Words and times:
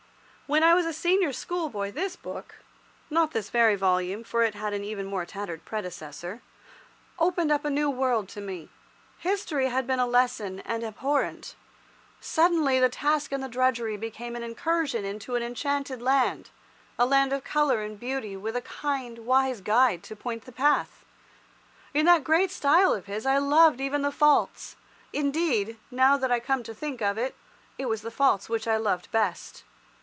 When 0.53 0.63
I 0.63 0.73
was 0.73 0.85
a 0.85 0.91
senior 0.91 1.31
schoolboy 1.31 1.93
this 1.93 2.17
book—not 2.17 3.31
this 3.31 3.49
very 3.49 3.77
volume, 3.77 4.21
for 4.25 4.43
it 4.43 4.53
had 4.53 4.73
an 4.73 4.83
even 4.83 5.05
more 5.05 5.25
tattered 5.25 5.63
predecessor—opened 5.63 7.51
up 7.53 7.63
a 7.63 7.69
new 7.69 7.89
world 7.89 8.27
to 8.27 8.41
me. 8.41 8.67
History 9.19 9.69
had 9.69 9.87
been 9.87 9.99
a 10.01 10.05
lesson 10.05 10.59
and 10.65 10.83
abhorrent. 10.83 11.55
Suddenly 12.19 12.81
the 12.81 12.89
task 12.89 13.31
and 13.31 13.41
the 13.41 13.47
drudgery 13.47 13.95
became 13.95 14.35
an 14.35 14.43
incursion 14.43 15.05
into 15.05 15.37
an 15.37 15.41
enchanted 15.41 16.01
land, 16.01 16.49
a 16.99 17.05
land 17.05 17.31
of 17.31 17.45
colour 17.45 17.81
and 17.81 17.97
beauty, 17.97 18.35
with 18.35 18.57
a 18.57 18.61
kind, 18.61 19.19
wise 19.19 19.61
guide 19.61 20.03
to 20.03 20.17
point 20.17 20.43
the 20.43 20.51
path. 20.51 21.05
In 21.93 22.05
that 22.07 22.25
great 22.25 22.51
style 22.51 22.93
of 22.93 23.05
his 23.05 23.25
I 23.25 23.37
loved 23.37 23.79
even 23.79 24.01
the 24.01 24.11
faults—indeed, 24.11 25.77
now 25.89 26.17
that 26.17 26.29
I 26.29 26.41
come 26.41 26.61
to 26.63 26.73
think 26.73 27.01
of 27.01 27.17
it, 27.17 27.35
it 27.77 27.85
was 27.87 28.01
the 28.01 28.11
faults 28.11 28.49
which 28.49 28.67
I 28.67 28.75
loved 28.75 29.09
best. 29.13 29.63